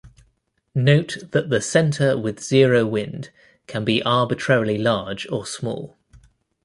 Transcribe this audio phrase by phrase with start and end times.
[0.73, 3.29] Note that the center with zero wind
[3.67, 5.95] can be arbitrarily large or small.